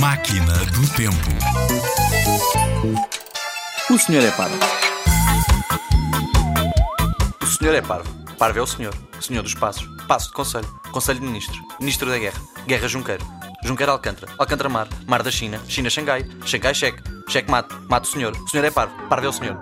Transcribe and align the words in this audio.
Máquina 0.00 0.54
do 0.72 0.88
Tempo. 0.96 1.14
O 3.90 3.98
senhor 3.98 4.24
é 4.24 4.30
parvo. 4.30 4.56
O 7.42 7.46
senhor 7.46 7.74
é 7.74 7.82
parvo. 7.82 8.08
Parvo 8.38 8.58
é 8.60 8.62
o 8.62 8.66
senhor. 8.66 8.94
Senhor 9.20 9.42
dos 9.42 9.52
passos. 9.52 9.86
Passo 10.08 10.28
de 10.28 10.32
conselho. 10.32 10.66
Conselho 10.90 11.20
de 11.20 11.26
ministro, 11.26 11.60
Ministro 11.78 12.08
da 12.08 12.18
guerra. 12.18 12.40
Guerra 12.66 12.88
Junqueiro. 12.88 13.26
Junqueiro 13.62 13.92
Alcântara. 13.92 14.32
Alcântara 14.38 14.70
Mar. 14.70 14.88
Mar 15.06 15.22
da 15.22 15.30
China. 15.30 15.60
China 15.68 15.90
Xangai. 15.90 16.24
Xangai 16.46 16.74
Cheque. 16.74 17.02
Cheque 17.28 17.50
mate. 17.50 17.74
Mate 17.86 18.08
o 18.08 18.12
senhor. 18.12 18.34
O 18.34 18.48
senhor 18.48 18.64
é 18.64 18.70
parvo. 18.70 18.94
Parvo 19.06 19.26
é 19.26 19.28
o 19.28 19.32
senhor. 19.34 19.60